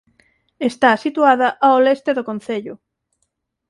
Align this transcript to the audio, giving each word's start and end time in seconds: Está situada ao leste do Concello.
Está 0.69 0.89
situada 1.05 1.47
ao 1.65 1.77
leste 1.85 2.11
do 2.17 2.23
Concello. 2.29 2.75